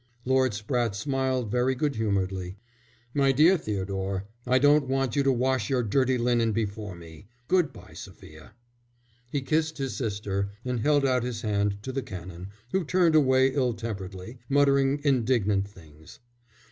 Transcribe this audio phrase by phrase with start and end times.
[0.25, 2.57] Lord Spratte smiled very good humouredly.
[3.13, 7.27] "My dear Theodore, I don't want you to wash your dirty linen before me.
[7.47, 8.53] Good bye, Sophia."
[9.29, 13.49] He kissed his sister, and held out his hand to the Canon, who turned away
[13.53, 16.17] ill temperedly, muttering indignant things.